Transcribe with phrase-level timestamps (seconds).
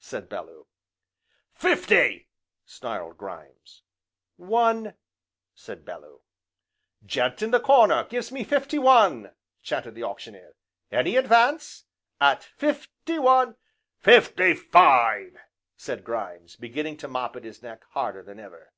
[0.00, 0.66] said Bellew.
[1.54, 2.28] "Fifty!"
[2.64, 3.84] snarled Grimes.
[4.34, 4.94] "One!"
[5.54, 6.22] said Bellew.
[7.06, 10.56] "Gent in the corner gives me fifty one!" chanted the Auctioneer
[10.90, 11.84] "any advance?
[12.20, 13.54] at fifty one"
[14.10, 15.36] "Fifty five!"
[15.76, 18.72] said Grimes, beginning to mop at his neck harder than ever.